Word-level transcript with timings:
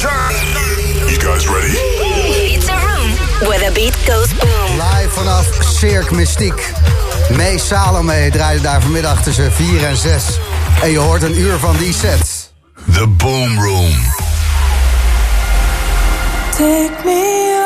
You 0.00 1.18
guys 1.18 1.46
ready? 1.46 1.76
It's 2.56 2.68
a 2.68 2.72
room 2.72 3.10
where 3.46 3.58
the 3.58 3.70
beat 3.74 3.94
goes 4.06 4.32
boom. 4.32 4.78
Live 4.78 5.12
vanaf 5.12 5.46
Cirque 5.62 6.14
Mystiek. 6.14 6.72
May 7.36 7.58
Salome 7.58 8.30
draaide 8.30 8.62
daar 8.62 8.80
vanmiddag 8.80 9.22
tussen 9.22 9.52
4 9.52 9.84
en 9.84 9.96
6. 9.96 10.22
En 10.82 10.90
je 10.90 10.98
hoort 10.98 11.22
een 11.22 11.38
uur 11.38 11.58
van 11.58 11.76
die 11.76 11.92
set. 11.92 12.52
The 12.92 13.06
Boom 13.06 13.58
Room. 13.62 13.92
Take 16.50 17.04
me 17.04 17.59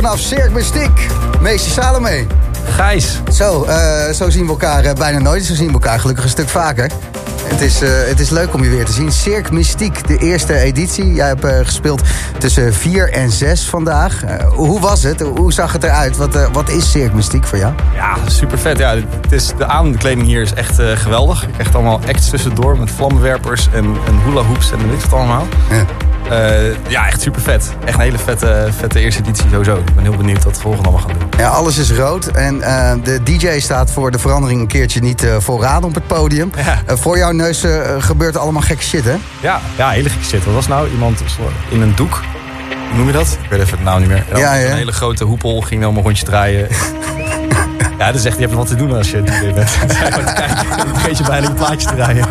vanaf 0.00 0.18
Cirque 0.18 0.50
Mystiek. 0.50 1.08
Meester 1.40 1.72
Salome. 1.72 2.26
Gijs. 2.64 3.20
Zo, 3.32 3.66
uh, 3.68 4.10
zo 4.10 4.30
zien 4.30 4.44
we 4.44 4.50
elkaar 4.50 4.84
uh, 4.84 4.92
bijna 4.92 5.18
nooit. 5.18 5.44
Zo 5.44 5.54
zien 5.54 5.66
we 5.66 5.72
elkaar 5.72 6.00
gelukkig 6.00 6.24
een 6.24 6.30
stuk 6.30 6.48
vaker. 6.48 6.90
Het 7.44 7.60
is, 7.60 7.82
uh, 7.82 7.88
het 7.90 8.20
is 8.20 8.30
leuk 8.30 8.54
om 8.54 8.62
je 8.62 8.70
weer 8.70 8.84
te 8.84 8.92
zien. 8.92 9.12
Cirque 9.12 9.52
Mystiek, 9.52 10.06
de 10.06 10.18
eerste 10.18 10.54
editie. 10.54 11.12
Jij 11.12 11.26
hebt 11.26 11.46
gespeeld 11.66 12.02
tussen 12.38 12.74
4 12.74 13.12
en 13.12 13.30
6 13.30 13.64
vandaag. 13.68 14.22
hoe 14.54 14.80
was 14.80 15.02
het? 15.02 15.20
Hoe 15.20 15.52
zag 15.52 15.72
het 15.72 15.84
eruit? 15.84 16.16
Wat, 16.16 16.50
wat 16.52 16.68
is 16.68 16.90
Cirque 16.90 17.16
Mystiek 17.16 17.44
voor 17.44 17.58
jou? 17.58 17.74
Ja, 17.94 18.16
super 18.26 18.58
vet. 18.58 18.78
Ja, 18.78 18.94
het 19.20 19.32
is, 19.32 19.52
de 19.58 19.66
aankleding 19.66 20.26
hier 20.26 20.42
is 20.42 20.54
echt 20.54 20.78
geweldig. 20.94 21.40
Je 21.40 21.52
krijgt 21.52 21.74
allemaal 21.74 22.00
acts 22.08 22.30
tussendoor 22.30 22.78
met 22.78 22.90
vlammenwerpers 22.90 23.68
en, 23.72 23.84
en 23.84 24.20
hula 24.24 24.42
hoops 24.42 24.72
en 24.72 24.90
weet 24.90 25.02
wat 25.02 25.18
allemaal. 25.18 25.46
Ja. 25.70 25.84
Uh, 26.30 26.88
ja, 26.88 27.06
echt 27.06 27.20
super 27.20 27.40
vet. 27.40 27.72
Echt 27.84 27.94
een 27.94 28.00
hele 28.00 28.18
vette, 28.18 28.68
vette 28.78 29.00
eerste 29.00 29.22
editie 29.22 29.48
sowieso. 29.50 29.76
Ik 29.76 29.94
ben 29.94 30.02
heel 30.02 30.16
benieuwd 30.16 30.44
wat 30.44 30.52
het 30.52 30.60
volgende 30.60 30.88
allemaal 30.88 31.08
gaat 31.08 31.20
doen. 31.20 31.28
Ja, 31.38 31.48
alles 31.48 31.78
is 31.78 31.92
rood. 31.92 32.26
En 32.26 32.54
uh, 32.56 32.92
de 33.02 33.22
DJ 33.22 33.58
staat 33.58 33.90
voor 33.90 34.10
de 34.10 34.18
verandering 34.18 34.60
een 34.60 34.66
keertje 34.66 35.00
niet 35.00 35.24
uh, 35.24 35.36
vooraan 35.38 35.84
op 35.84 35.94
het 35.94 36.06
podium. 36.06 36.50
Ja. 36.56 36.96
voor 36.96 37.18
jouw 37.18 37.32
neus 37.32 37.64
gebeurt 37.98 38.36
allemaal 38.36 38.62
gekke 38.62 38.82
shit, 38.82 39.04
hè? 39.04 39.16
Ja, 39.40 39.60
ja, 39.76 39.90
hele 39.90 40.08
gekke 40.08 40.24
shit. 40.24 40.44
Wat 40.44 40.54
was 40.54 40.68
nou? 40.68 40.90
Iemand 40.90 41.22
in 41.68 41.80
een 41.80 41.94
doek. 41.94 42.20
Hoe 42.88 42.98
noem 42.98 43.06
je 43.06 43.12
dat? 43.12 43.38
Ik 43.42 43.50
weet 43.50 43.60
even 43.60 43.76
het 43.76 43.84
nou 43.84 44.00
niet 44.00 44.08
meer. 44.08 44.24
Ja, 44.34 44.54
ja. 44.54 44.70
Een 44.70 44.76
hele 44.76 44.92
grote 44.92 45.24
hoepel 45.24 45.60
ging 45.60 45.84
een 45.84 46.02
rondje 46.02 46.24
draaien. 46.24 46.68
ja, 47.98 48.06
dat 48.06 48.14
is 48.14 48.24
echt, 48.24 48.34
je 48.36 48.42
hebt 48.42 48.54
wat 48.54 48.66
te 48.66 48.74
doen 48.74 48.96
als 48.96 49.10
je 49.10 49.22
DJ 49.22 49.52
bent. 49.54 49.78
Dan 50.76 50.88
vergeet 50.88 51.18
je 51.18 51.24
bijna 51.24 51.46
een 51.48 51.54
plaatje 51.54 51.88
te 51.88 51.94
draaien. 51.94 52.26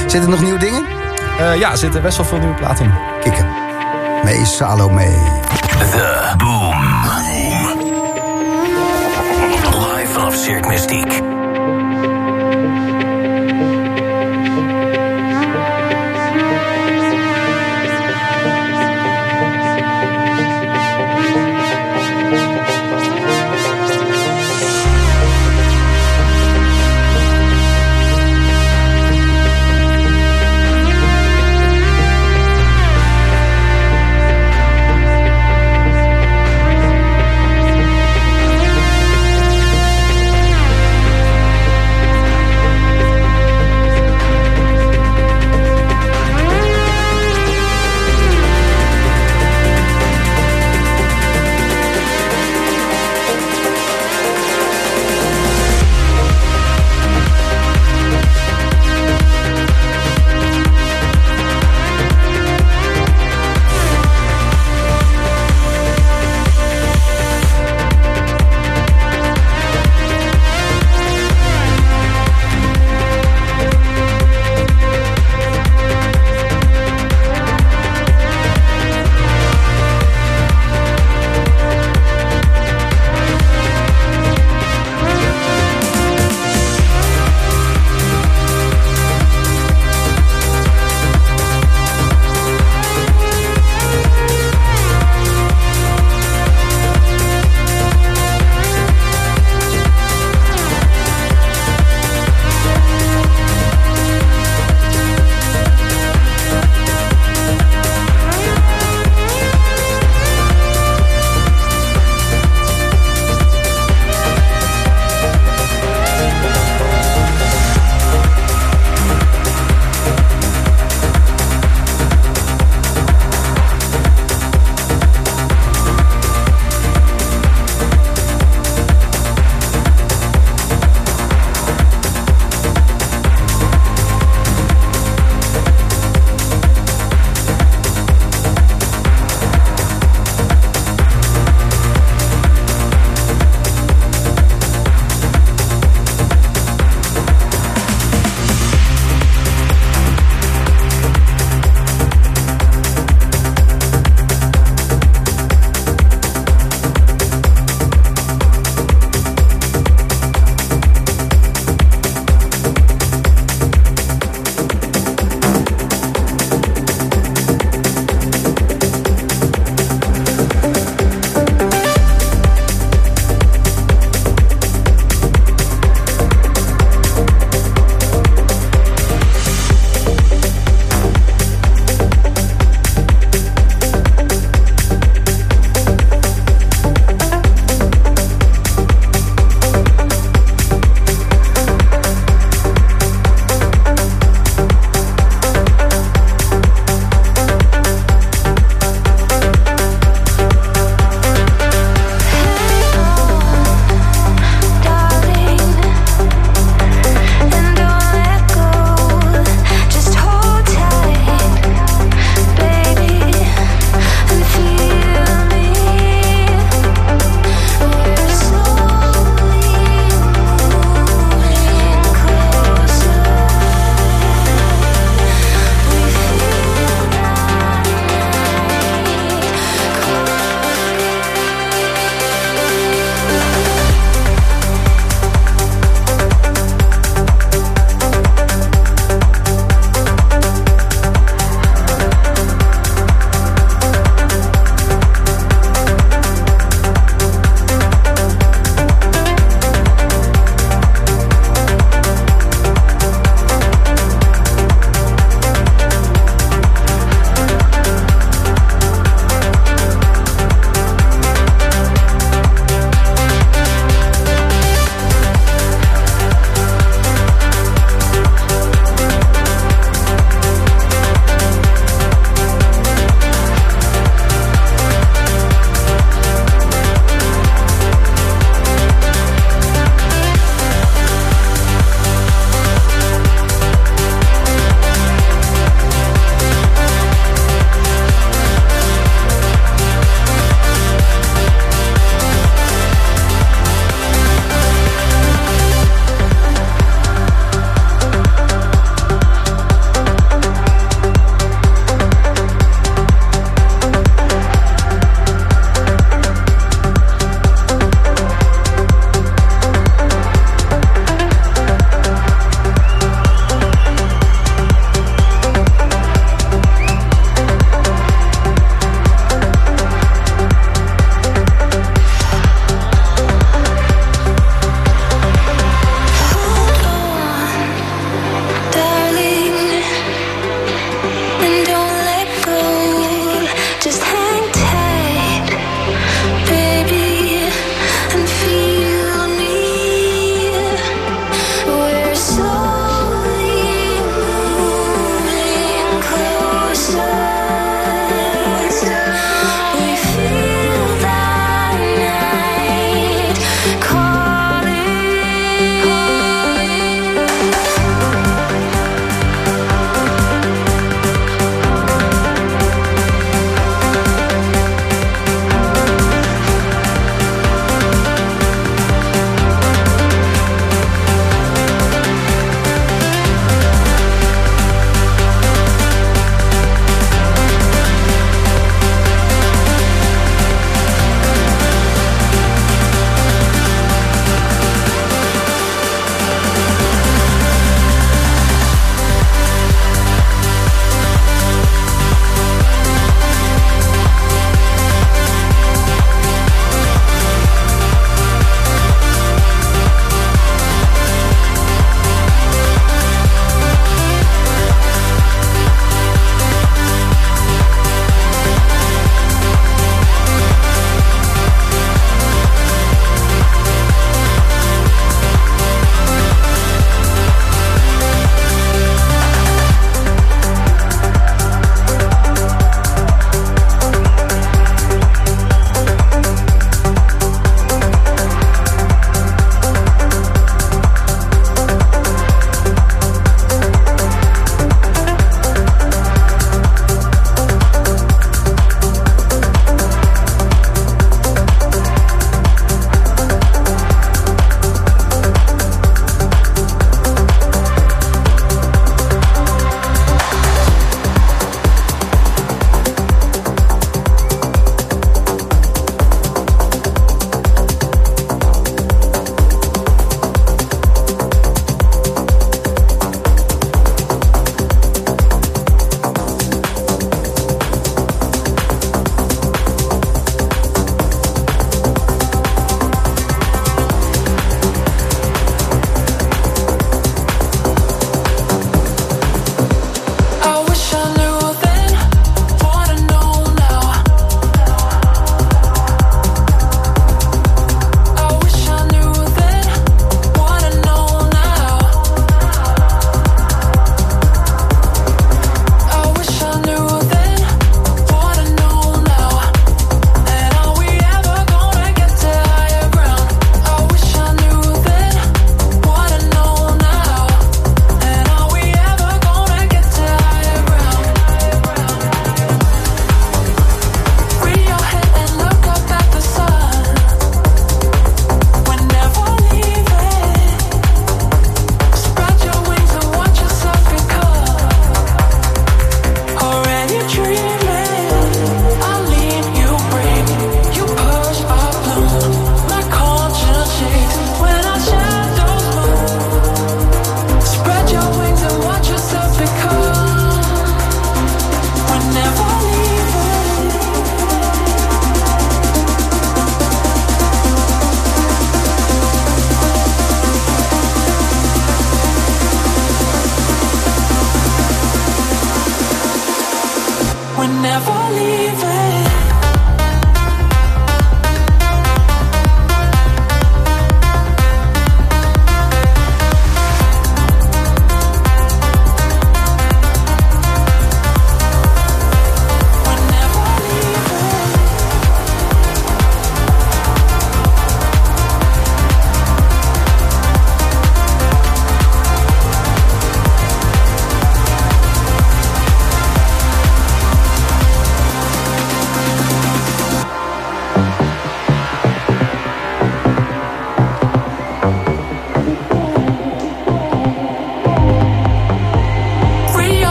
Zitten 0.00 0.22
er 0.22 0.28
nog 0.28 0.42
nieuwe 0.42 0.58
dingen? 0.58 1.05
Uh, 1.40 1.58
ja, 1.58 1.70
er 1.70 1.78
zitten 1.78 2.02
best 2.02 2.16
wel 2.16 2.26
veel 2.26 2.38
nieuwe 2.38 2.54
platen 2.54 2.84
in. 2.84 2.92
Kikken. 3.20 3.46
Mee 4.24 4.44
Salome. 4.44 5.04
The 5.78 6.34
Boom. 6.36 6.74
Live 9.96 10.12
vanaf 10.12 10.34
Cirque 10.34 10.68
Mystique. 10.68 11.22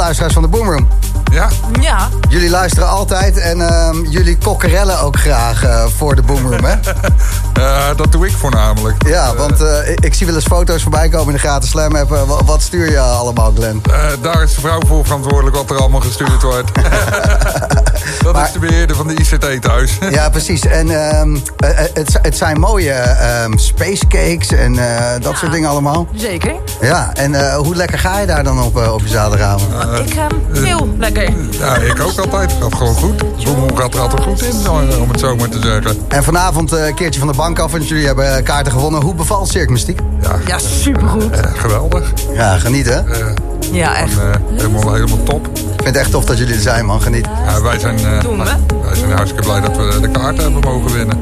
Luisteraars 0.00 0.34
van 0.34 0.42
de 0.42 0.48
Boomroom. 0.48 1.09
Ja, 1.30 1.48
Ja, 1.80 2.08
Jullie 2.28 2.50
luisteren 2.50 2.88
altijd 2.88 3.36
en 3.38 3.60
ehm, 3.68 4.02
jullie 4.04 4.38
kokkerellen 4.38 5.00
ook 5.00 5.16
graag 5.18 5.64
eh, 5.64 5.84
voor 5.96 6.14
de 6.16 6.22
Boomroom, 6.22 6.64
hè? 6.64 6.74
eh, 7.62 7.96
dat 7.96 8.12
doe 8.12 8.26
ik 8.26 8.32
voornamelijk. 8.36 9.06
Ja, 9.06 9.34
want 9.34 9.60
eh, 9.60 9.90
ik, 9.90 10.00
ik 10.00 10.14
zie 10.14 10.26
wel 10.26 10.34
eens 10.34 10.44
foto's 10.44 10.82
voorbij 10.82 11.08
komen 11.08 11.26
in 11.26 11.32
de 11.32 11.38
gratis 11.38 11.70
Slam 11.70 11.96
app. 11.96 12.40
Wat 12.46 12.62
stuur 12.62 12.90
je 12.90 13.00
allemaal, 13.00 13.52
Glenn? 13.56 13.82
Eh, 13.90 13.96
daar 14.22 14.42
is 14.42 14.54
de 14.54 14.60
vrouw 14.60 14.80
voor 14.86 15.04
verantwoordelijk 15.04 15.56
wat 15.56 15.70
er 15.70 15.76
allemaal 15.76 16.00
gestuurd 16.00 16.42
wordt. 16.42 16.70
dat 18.22 18.32
Maar- 18.32 18.46
is 18.46 18.52
de 18.52 18.58
beheerder 18.58 18.96
van 18.96 19.06
de 19.06 19.14
ICT 19.14 19.62
thuis. 19.62 19.98
Ja, 20.10 20.28
precies. 20.30 20.66
En 20.66 21.08
ehm, 21.08 21.36
eh, 21.58 21.70
eh, 21.70 21.90
het, 21.94 22.18
het 22.22 22.36
zijn 22.36 22.60
mooie 22.60 22.92
ehm 22.92 23.56
space 23.56 24.06
cakes 24.06 24.48
en 24.52 24.78
eh, 24.78 25.20
dat 25.22 25.36
soort 25.36 25.52
dingen 25.52 25.70
allemaal. 25.70 26.06
zeker. 26.14 26.54
Ja, 26.80 27.10
en 27.14 27.34
eh, 27.34 27.56
hoe 27.56 27.74
lekker 27.74 27.98
ga 27.98 28.18
je 28.18 28.26
daar 28.26 28.44
dan 28.44 28.62
op, 28.62 28.76
op 28.76 29.00
je 29.00 29.08
zaterdagavond? 29.08 29.72
ik 30.08 30.14
ga 30.14 30.26
veel 30.52 30.88
lekker. 30.98 31.19
Ja, 31.50 31.76
ik 31.76 32.00
ook 32.00 32.18
altijd. 32.18 32.52
Gaat 32.60 32.74
gewoon 32.74 32.94
goed. 32.94 33.44
Boemel 33.44 33.70
gaat 33.74 33.94
er 33.94 34.00
altijd 34.00 34.22
goed 34.22 34.42
in, 34.42 34.54
eh, 34.64 35.00
om 35.00 35.10
het 35.10 35.20
zo 35.20 35.36
maar 35.36 35.48
te 35.48 35.58
zeggen. 35.62 35.98
En 36.08 36.24
vanavond 36.24 36.72
eh, 36.72 36.86
een 36.86 36.94
keertje 36.94 37.18
van 37.20 37.28
de 37.28 37.34
bank 37.36 37.58
af, 37.58 37.72
want 37.72 37.88
jullie 37.88 38.06
hebben 38.06 38.36
eh, 38.36 38.42
kaarten 38.44 38.72
gewonnen. 38.72 39.02
Hoe 39.02 39.14
bevalt 39.14 39.48
Cirque 39.48 39.72
Mystiek? 39.72 40.00
Ja, 40.22 40.36
Ja, 40.46 40.58
supergoed. 40.58 41.30
eh, 41.30 41.40
geweldig. 41.54 42.12
Ja, 42.32 42.58
geniet 42.58 42.86
hè. 42.88 42.98
Ik 43.00 43.08
Eh, 43.08 43.26
Ja, 43.72 43.96
echt. 43.96 44.18
eh, 44.18 44.24
helemaal, 44.56 44.92
helemaal 44.92 45.22
top. 45.22 45.48
vind 45.54 45.84
het 45.84 45.96
echt 45.96 46.10
tof 46.10 46.24
dat 46.24 46.38
jullie 46.38 46.54
er 46.54 46.60
zijn, 46.60 46.86
man. 46.86 47.00
Geniet. 47.02 47.26
Ja, 47.46 47.62
wij, 47.62 47.78
zijn, 47.78 47.98
eh, 47.98 48.20
Doen 48.20 48.38
we. 48.38 48.44
wij 48.82 48.94
zijn 48.94 49.12
hartstikke 49.12 49.42
blij 49.48 49.60
dat 49.60 49.76
we 49.76 49.98
de 50.00 50.08
kaarten 50.10 50.42
hebben 50.42 50.60
mogen 50.72 50.92
winnen. 50.92 51.18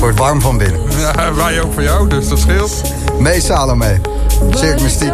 Wordt 0.00 0.18
warm 0.18 0.40
van 0.40 0.58
binnen. 0.58 0.80
Ja, 0.98 1.34
wij 1.34 1.60
ook 1.60 1.72
voor 1.72 1.82
jou, 1.82 2.08
dus 2.08 2.28
dat 2.28 2.38
scheelt. 2.38 2.82
Mee 3.18 3.40
Salome. 3.40 4.00
Cirque 4.50 4.82
Mystiek. 4.82 5.12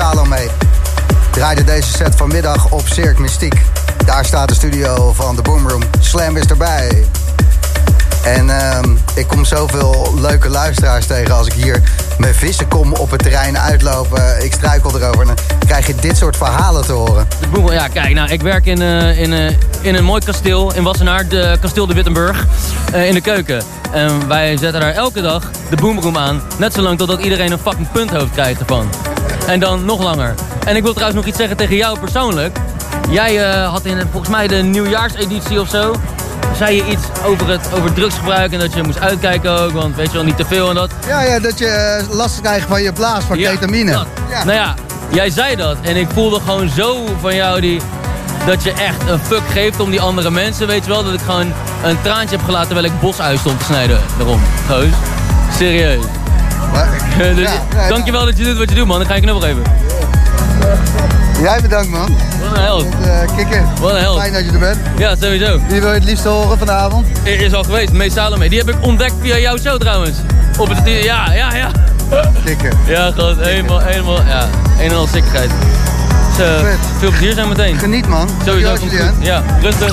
Salome. 0.00 0.48
Draaide 1.30 1.64
deze 1.64 1.92
set 1.92 2.14
vanmiddag 2.14 2.70
op 2.70 2.82
Cirque 2.88 3.20
Mystiek. 3.20 3.54
Daar 4.04 4.24
staat 4.24 4.48
de 4.48 4.54
studio 4.54 5.12
van 5.12 5.36
de 5.36 5.42
Boomroom. 5.42 5.82
Slam 6.00 6.36
is 6.36 6.44
erbij. 6.44 7.04
En 8.24 8.50
ehm, 8.50 8.96
ik 9.14 9.26
kom 9.26 9.44
zoveel 9.44 10.14
leuke 10.20 10.48
luisteraars 10.48 11.06
tegen 11.06 11.34
als 11.34 11.46
ik 11.46 11.52
hier 11.52 11.82
met 12.18 12.36
vissen 12.36 12.68
kom 12.68 12.92
op 12.92 13.10
het 13.10 13.22
terrein 13.22 13.58
uitlopen. 13.58 14.44
Ik 14.44 14.52
struikel 14.52 15.00
erover 15.00 15.20
en 15.20 15.26
dan 15.26 15.36
krijg 15.66 15.86
je 15.86 15.94
dit 15.94 16.16
soort 16.16 16.36
verhalen 16.36 16.86
te 16.86 16.92
horen. 16.92 17.26
De 17.40 17.48
Boemel, 17.48 17.72
ja, 17.72 17.88
kijk, 17.88 18.14
nou, 18.14 18.30
ik 18.30 18.42
werk 18.42 18.66
in, 18.66 18.82
eh, 18.82 19.18
in, 19.18 19.32
eh, 19.32 19.54
in 19.80 19.94
een 19.94 20.04
mooi 20.04 20.24
kasteel 20.24 20.74
in 20.74 20.82
Wassenaar, 20.82 21.28
de 21.28 21.56
kasteel 21.60 21.86
de 21.86 21.94
Wittenburg, 21.94 22.46
eh, 22.92 23.08
in 23.08 23.14
de 23.14 23.20
keuken. 23.20 23.62
En 23.92 24.28
wij 24.28 24.56
zetten 24.56 24.80
daar 24.80 24.94
elke 24.94 25.20
dag 25.20 25.50
de 25.70 25.76
boomroom 25.76 26.16
aan, 26.16 26.42
net 26.58 26.74
zolang 26.74 26.98
totdat 26.98 27.20
iedereen 27.20 27.52
een 27.52 27.58
fucking 27.58 27.92
punthoofd 27.92 28.32
krijgt 28.32 28.60
ervan. 28.60 28.88
En 29.46 29.60
dan 29.60 29.84
nog 29.84 30.02
langer. 30.02 30.34
En 30.66 30.76
ik 30.76 30.82
wil 30.82 30.92
trouwens 30.92 31.18
nog 31.20 31.28
iets 31.28 31.38
zeggen 31.38 31.56
tegen 31.56 31.76
jou 31.76 31.98
persoonlijk. 31.98 32.56
Jij 33.10 33.50
eh, 33.50 33.68
had 33.70 33.84
in 33.84 34.00
volgens 34.10 34.30
mij 34.32 34.46
de 34.46 34.56
nieuwjaarseditie 34.56 35.60
of 35.60 35.68
zo, 35.68 35.94
zei 36.56 36.76
je 36.76 36.84
iets 36.86 37.02
over 37.24 37.48
het 37.48 37.68
over 37.74 37.92
drugsgebruik 37.92 38.52
en 38.52 38.58
dat 38.58 38.74
je 38.74 38.82
moest 38.82 39.00
uitkijken 39.00 39.50
ook, 39.60 39.72
want 39.72 39.96
weet 39.96 40.06
je 40.06 40.12
wel, 40.12 40.24
niet 40.24 40.36
te 40.36 40.44
veel 40.44 40.68
en 40.68 40.74
dat. 40.74 40.90
Ja, 41.08 41.22
ja 41.22 41.38
dat 41.40 41.58
je 41.58 41.66
eh, 41.66 42.14
last 42.16 42.40
krijgt 42.40 42.66
van 42.68 42.82
je 42.82 42.92
blaas 42.92 43.24
van 43.24 43.38
Ja, 43.38 43.50
ketamine. 43.50 43.92
dat. 43.92 44.06
Ja. 44.30 44.44
Nou 44.44 44.56
ja, 44.56 44.74
jij 45.08 45.30
zei 45.30 45.56
dat. 45.56 45.76
En 45.82 45.96
ik 45.96 46.08
voelde 46.12 46.40
gewoon 46.40 46.68
zo 46.68 47.04
van 47.20 47.34
jou 47.34 47.60
die, 47.60 47.80
dat 48.46 48.62
je 48.62 48.72
echt 48.72 49.08
een 49.08 49.18
fuck 49.18 49.42
geeft 49.50 49.80
om 49.80 49.90
die 49.90 50.00
andere 50.00 50.30
mensen. 50.30 50.66
Weet 50.66 50.84
je 50.84 50.90
wel, 50.90 51.04
dat 51.04 51.12
ik 51.14 51.20
gewoon 51.20 51.52
een 51.84 52.00
traantje 52.02 52.36
heb 52.36 52.44
gelaten 52.44 52.68
terwijl 52.68 52.92
ik 52.92 53.00
bosuis 53.00 53.40
stond 53.40 53.58
te 53.58 53.64
snijden. 53.64 54.00
Daarom, 54.18 54.40
goos. 54.68 54.88
Serieus. 55.58 56.04
Maar- 56.76 57.34
dus, 57.34 57.48
Ja, 57.50 57.62
nee, 57.76 57.88
dankjewel 57.88 58.24
dat 58.24 58.38
je 58.38 58.44
doet 58.44 58.58
wat 58.58 58.68
je 58.68 58.74
doet 58.74 58.86
man, 58.86 58.98
dan 58.98 59.06
ga 59.06 59.14
ik 59.14 59.24
je 59.24 59.30
knuffel 59.30 59.48
geven. 59.48 59.62
Jij 61.40 61.60
bedankt 61.60 61.88
man. 61.90 62.16
Wat 62.40 62.56
een 62.56 62.62
held. 62.62 62.84
Uh, 62.84 63.36
kikker. 63.36 63.62
Wat 63.80 63.90
een 63.90 64.00
held. 64.00 64.18
Fijn 64.18 64.32
dat 64.32 64.44
je 64.44 64.50
er 64.50 64.58
bent. 64.58 64.78
Ja, 64.96 65.14
sowieso. 65.20 65.60
Wie 65.68 65.80
wil 65.80 65.88
je 65.88 65.94
het 65.94 66.04
liefst 66.04 66.24
horen 66.24 66.58
vanavond? 66.58 67.06
Er 67.22 67.40
is 67.40 67.52
al 67.52 67.62
geweest, 67.64 67.92
Mees 67.92 68.12
Salome. 68.12 68.48
Die 68.48 68.58
heb 68.58 68.68
ik 68.68 68.74
ontdekt 68.80 69.14
via 69.20 69.38
jouw 69.38 69.58
show 69.58 69.80
trouwens. 69.80 70.16
Op 70.58 70.68
het 70.68 70.78
ja, 70.84 71.32
ja, 71.32 71.54
ja. 71.54 71.70
Kikker. 72.44 72.72
Ja, 72.86 73.10
gewoon 73.10 73.38
helemaal, 73.40 73.80
helemaal, 73.80 74.22
ja. 74.22 74.46
Een 74.78 74.90
en 74.90 74.96
al 74.96 75.06
sikkigheid. 75.06 75.50
Dus, 76.36 76.46
eh, 76.46 76.52
veel 76.98 77.10
plezier 77.10 77.32
zijn 77.32 77.48
meteen. 77.48 77.78
Geniet 77.78 78.08
man. 78.08 78.28
Sowieso, 78.44 78.74
komt 78.74 78.90
goed. 78.90 79.12
Ja, 79.20 79.42
rustig. 79.60 79.92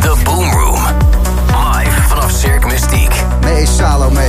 The 0.00 0.14
Boom 0.24 0.50
Room. 0.52 0.80
Live 1.46 2.00
vanaf 2.08 2.30
Cirque 2.30 2.66
Mystiek. 2.66 3.14
Nee, 3.40 3.66
Salome. 3.66 4.22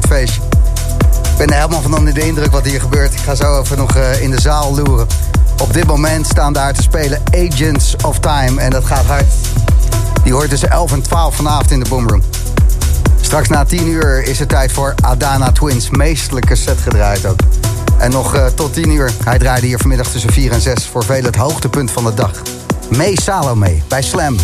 Dit 0.00 0.06
feestje. 0.06 0.40
Ik 1.22 1.36
ben 1.38 1.46
er 1.46 1.54
helemaal 1.54 1.82
van 1.82 1.96
onder 1.96 2.14
de 2.14 2.26
indruk 2.26 2.50
wat 2.50 2.64
hier 2.64 2.80
gebeurt. 2.80 3.12
Ik 3.12 3.18
ga 3.18 3.34
zo 3.34 3.60
even 3.60 3.76
nog 3.76 3.96
eh, 3.96 4.22
in 4.22 4.30
de 4.30 4.40
zaal 4.40 4.74
loeren. 4.74 5.06
Op 5.62 5.72
dit 5.72 5.86
moment 5.86 6.26
staan 6.26 6.52
daar 6.52 6.72
te 6.72 6.82
spelen 6.82 7.22
Agents 7.30 7.96
of 8.04 8.18
Time. 8.18 8.60
En 8.60 8.70
dat 8.70 8.84
gaat 8.84 9.04
hard. 9.04 9.24
Die 10.22 10.32
hoort 10.32 10.50
tussen 10.50 10.70
11 10.70 10.92
en 10.92 11.02
12 11.02 11.36
vanavond 11.36 11.70
in 11.70 11.80
de 11.80 11.88
Boomroom. 11.88 12.22
Straks 13.20 13.48
na 13.48 13.64
10 13.64 13.88
uur 13.88 14.22
is 14.22 14.38
het 14.38 14.48
tijd 14.48 14.72
voor 14.72 14.94
Adana 15.02 15.52
Twins. 15.52 15.90
Meestelijke 15.90 16.54
set 16.54 16.78
gedraaid 16.78 17.26
ook. 17.26 17.38
En 17.98 18.10
nog 18.10 18.34
eh, 18.34 18.46
tot 18.46 18.72
10 18.72 18.90
uur. 18.90 19.12
Hij 19.24 19.38
draaide 19.38 19.66
hier 19.66 19.78
vanmiddag 19.78 20.06
tussen 20.06 20.32
4 20.32 20.52
en 20.52 20.60
6. 20.60 20.86
Voor 20.86 21.04
velen 21.04 21.24
het 21.24 21.36
hoogtepunt 21.36 21.90
van 21.90 22.04
de 22.04 22.14
dag. 22.14 22.42
Mee 22.88 23.20
Salome 23.20 23.82
bij 23.88 24.02
Slam. 24.02 24.36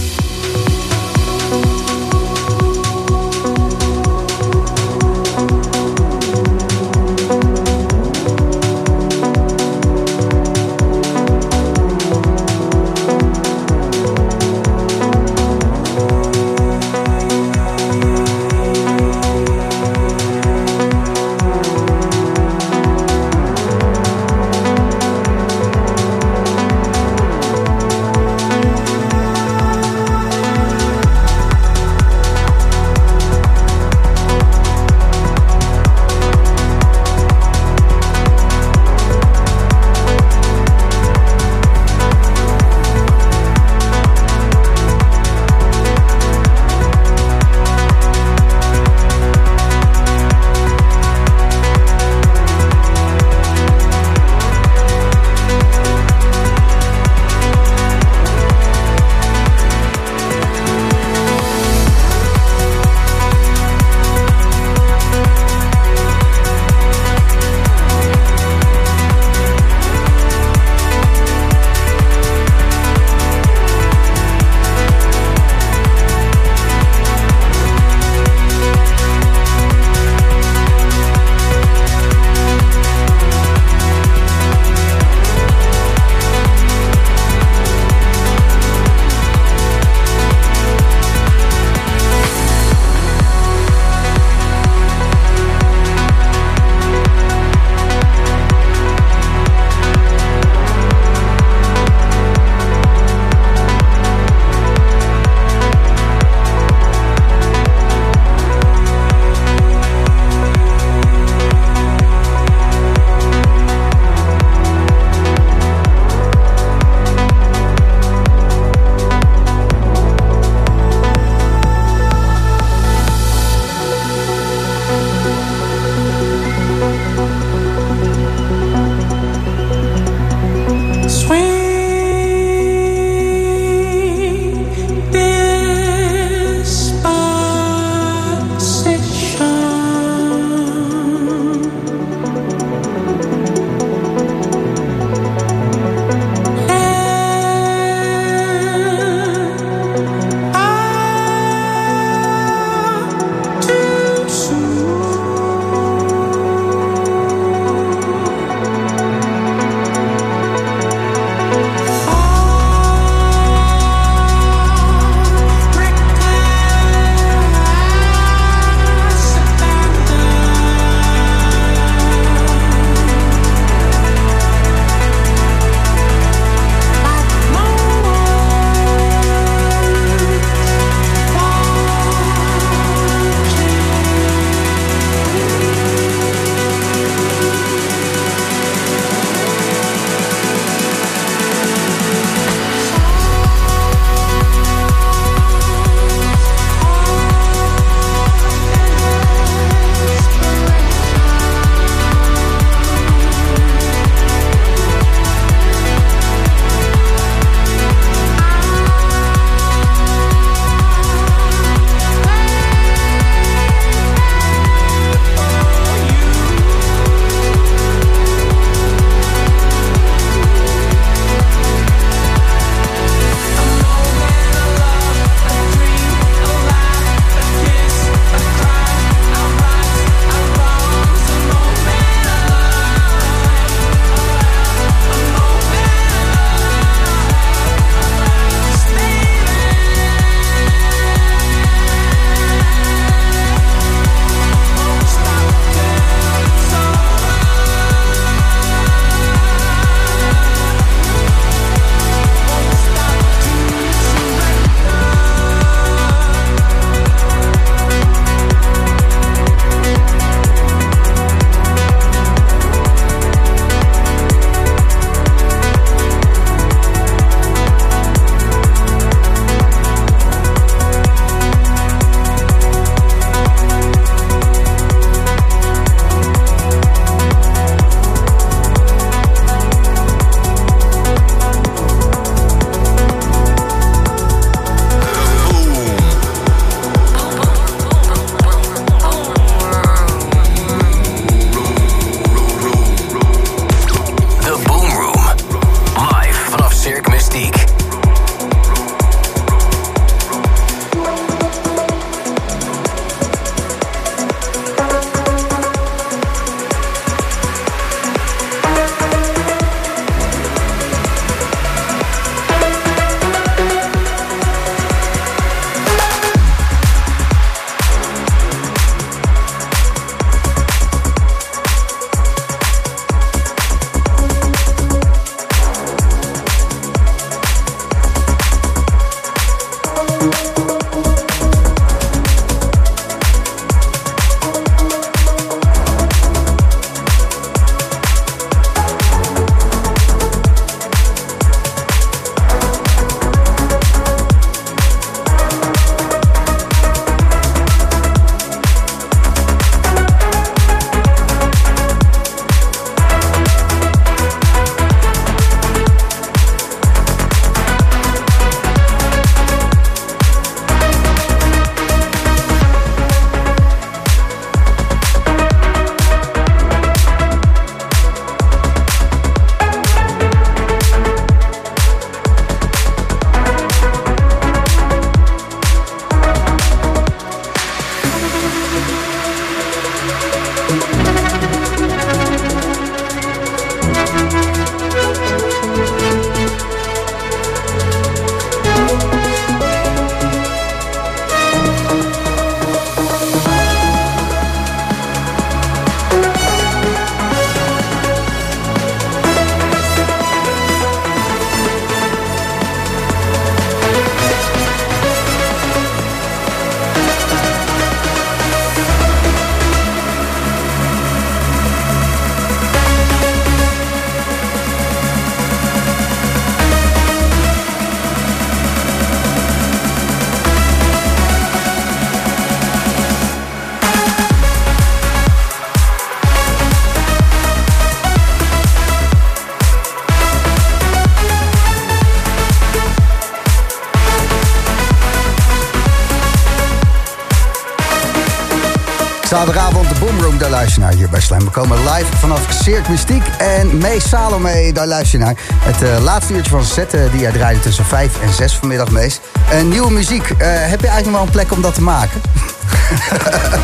Daar 440.41 440.51
luister 440.51 440.78
je 440.82 440.88
naar 440.88 440.97
hier 440.97 441.09
bij 441.09 441.20
Slam. 441.20 441.45
We 441.45 441.51
komen 441.51 441.78
live 441.78 442.16
vanaf 442.16 442.47
Cirque 442.62 442.91
Mystiek. 442.91 443.22
En 443.38 443.78
Mees 443.78 444.09
Salome, 444.09 444.72
daar 444.72 444.86
luister 444.86 445.18
je 445.18 445.24
naar. 445.24 445.34
Het 445.38 445.82
eh, 445.82 446.03
laatste 446.03 446.34
uurtje 446.34 446.51
van 446.51 446.64
set 446.64 446.95
eh, 446.95 447.11
die 447.11 447.20
jij 447.20 447.32
draaide 447.32 447.61
tussen 447.61 447.84
5 447.84 448.22
en 448.22 448.32
6 448.32 448.57
vanmiddag, 448.57 448.91
Mees. 448.91 449.20
En 449.51 449.68
nieuwe 449.68 449.91
muziek, 449.91 450.30
eh, 450.30 450.36
heb 450.38 450.80
je 450.80 450.88
eigenlijk 450.88 451.05
nog 451.05 451.12
wel 451.12 451.22
een 451.22 451.30
plek 451.30 451.53
om 451.53 451.62
dat 451.62 451.74
te 451.74 451.82
maken? 451.82 452.20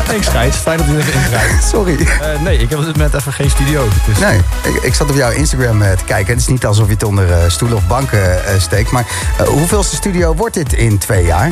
Thanks, 0.07 0.27
Gijs. 0.27 0.55
Fijn 0.55 0.77
dat 0.77 0.87
u 0.87 0.97
even 0.97 1.13
ingrijpt. 1.13 1.63
Sorry. 1.63 1.97
Eh, 1.99 2.41
nee, 2.41 2.57
ik 2.57 2.69
heb 2.69 2.79
op 2.79 2.85
dit 2.85 2.95
moment 2.95 3.13
even 3.13 3.33
geen 3.33 3.49
studio. 3.49 3.87
Dus 4.05 4.17
Nee, 4.19 4.37
ik, 4.63 4.83
ik 4.83 4.93
zat 4.93 5.09
op 5.09 5.15
jouw 5.15 5.31
Instagram 5.31 5.81
eh, 5.81 5.91
te 5.91 6.03
kijken. 6.03 6.33
Het 6.33 6.41
is 6.41 6.47
niet 6.47 6.65
alsof 6.65 6.87
je 6.87 6.93
het 6.93 7.03
onder 7.03 7.31
eh, 7.31 7.37
stoelen 7.47 7.77
of 7.77 7.87
banken 7.87 8.39
steekt. 8.57 8.91
Maar 8.91 9.05
hoeveelste 9.45 9.95
studio 9.95 10.35
wordt 10.35 10.53
dit 10.53 10.73
in 10.73 10.97
twee 10.97 11.25
jaar? 11.25 11.51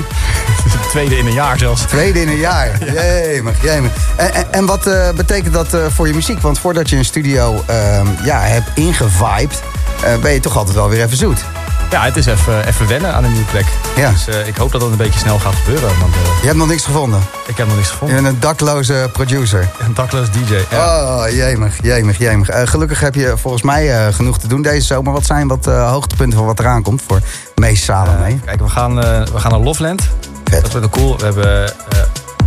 het 0.69 0.89
tweede 0.95 1.17
in 1.17 1.25
een 1.25 1.33
jaar 1.33 1.57
zelfs. 1.57 1.81
Tweede 1.81 2.21
in 2.21 2.27
een 2.27 2.37
jaar. 2.37 2.71
Jemig, 2.93 3.61
jemig. 3.61 3.91
En, 4.15 4.33
en, 4.33 4.53
en 4.53 4.65
wat 4.65 4.83
betekent 5.15 5.53
dat 5.53 5.77
voor 5.93 6.07
je 6.07 6.13
muziek? 6.13 6.41
Want 6.41 6.59
voordat 6.59 6.89
je 6.89 6.95
een 6.95 7.05
studio 7.05 7.63
ehm, 7.65 8.07
ja, 8.23 8.39
hebt 8.39 8.69
ingevibed... 8.73 9.61
ben 10.21 10.31
je 10.31 10.39
toch 10.39 10.57
altijd 10.57 10.75
wel 10.75 10.89
weer 10.89 11.03
even 11.03 11.17
zoet. 11.17 11.45
Ja, 11.91 12.03
het 12.03 12.15
is 12.17 12.25
even, 12.25 12.67
even 12.67 12.88
wennen 12.88 13.13
aan 13.13 13.23
een 13.23 13.31
nieuwe 13.31 13.45
plek. 13.47 13.65
Ja. 13.95 14.09
Dus 14.11 14.27
eh, 14.27 14.47
ik 14.47 14.55
hoop 14.55 14.71
dat 14.71 14.81
dat 14.81 14.89
een 14.91 14.97
beetje 14.97 15.19
snel 15.19 15.39
gaat 15.39 15.53
gebeuren. 15.55 15.99
Want 15.99 16.13
eh, 16.15 16.21
Je 16.41 16.45
hebt 16.45 16.57
nog 16.57 16.67
niks 16.67 16.83
gevonden. 16.86 17.19
ik 17.47 17.57
heb 17.57 17.67
nog 17.67 17.75
niks 17.75 17.88
Je 17.88 17.93
gevonden. 17.93 18.23
bent 18.23 18.33
een 18.36 18.39
dakloze 18.39 19.09
producer. 19.13 19.69
Een 19.79 19.93
dakloos 19.93 20.31
DJ. 20.31 20.53
Ja. 20.69 21.03
Oh, 21.25 21.29
jemig, 21.29 21.77
jemig, 21.81 22.17
jemig. 22.17 22.49
Eh, 22.49 22.67
gelukkig 22.67 22.99
heb 22.99 23.15
je 23.15 23.33
volgens 23.38 23.63
mij 23.63 24.13
genoeg 24.13 24.39
te 24.39 24.47
doen 24.47 24.61
deze 24.61 24.86
zomer. 24.86 25.13
Wat 25.13 25.25
zijn 25.25 25.47
wat 25.47 25.65
hoogtepunten 25.65 26.38
van 26.38 26.47
wat 26.47 26.59
eraan 26.59 26.81
komt 26.83 27.01
voor 27.07 27.19
Mees 27.55 27.83
Salome? 27.83 28.39
Kijk, 28.45 28.59
we 28.59 28.69
gaan, 28.69 28.95
we 29.31 29.39
gaan 29.39 29.51
naar 29.51 29.59
Loveland. 29.59 30.01
Vet. 30.43 30.61
Dat 30.61 30.71
wordt 30.71 30.95
wel 30.95 31.03
cool. 31.03 31.17
We 31.17 31.23
hebben 31.23 31.73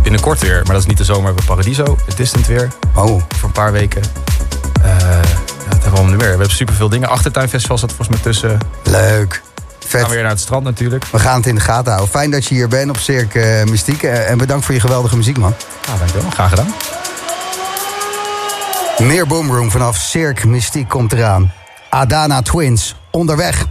binnenkort 0.03 0.39
weer, 0.39 0.55
maar 0.55 0.73
dat 0.73 0.81
is 0.81 0.85
niet 0.85 0.97
de 0.97 1.03
zomer, 1.03 1.25
hebben 1.25 1.41
we 1.43 1.49
Paradiso. 1.49 1.97
Het 2.05 2.17
Distant 2.17 2.47
weer. 2.47 2.67
Oh, 2.95 3.05
Voor 3.05 3.21
een 3.43 3.51
paar 3.51 3.71
weken. 3.71 4.01
We 5.91 5.97
allemaal 5.97 6.11
nu 6.11 6.17
weer? 6.25 6.31
We 6.33 6.37
hebben 6.37 6.55
superveel 6.55 6.89
dingen. 6.89 7.09
Achtertuinfestival 7.09 7.77
zat 7.77 7.89
volgens 7.93 8.09
mij 8.09 8.19
tussen. 8.31 8.57
leuk. 8.83 9.41
We 9.79 9.97
gaan 9.97 10.05
Vet. 10.05 10.09
weer 10.09 10.21
naar 10.21 10.31
het 10.31 10.39
strand 10.39 10.63
natuurlijk. 10.63 11.05
We 11.05 11.19
gaan 11.19 11.35
het 11.37 11.45
in 11.45 11.55
de 11.55 11.61
gaten 11.61 11.91
houden. 11.91 12.09
Fijn 12.11 12.31
dat 12.31 12.45
je 12.45 12.55
hier 12.55 12.67
bent 12.67 12.89
op 12.89 12.97
Cirque 12.97 13.39
eh, 13.41 13.65
Mystiek. 13.65 14.03
Eh, 14.03 14.29
en 14.29 14.37
bedankt 14.37 14.65
voor 14.65 14.73
je 14.73 14.79
geweldige 14.79 15.17
muziek, 15.17 15.37
man. 15.37 15.53
Ja, 15.87 15.97
dankjewel. 15.97 16.29
Graag 16.29 16.49
gedaan. 16.49 16.73
Meer 18.97 19.27
Boomroom 19.27 19.71
vanaf 19.71 19.97
Cirque 19.97 20.47
Mystiek 20.47 20.87
komt 20.89 21.13
eraan. 21.13 21.53
Adana 21.89 22.41
Twins, 22.41 22.95
onderweg. 23.11 23.65